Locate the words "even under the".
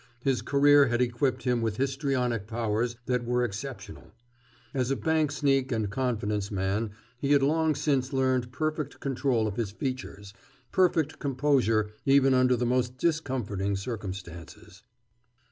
12.03-12.65